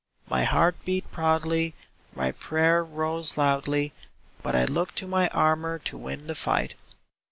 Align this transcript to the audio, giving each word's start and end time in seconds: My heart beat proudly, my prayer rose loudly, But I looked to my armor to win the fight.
My 0.27 0.45
heart 0.45 0.77
beat 0.83 1.11
proudly, 1.11 1.75
my 2.15 2.31
prayer 2.31 2.83
rose 2.83 3.37
loudly, 3.37 3.93
But 4.41 4.55
I 4.55 4.65
looked 4.65 4.95
to 4.95 5.07
my 5.07 5.27
armor 5.27 5.77
to 5.77 5.95
win 5.95 6.25
the 6.25 6.33
fight. 6.33 6.73